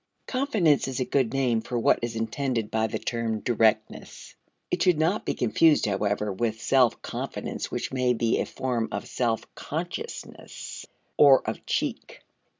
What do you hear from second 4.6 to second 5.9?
It should not be confused,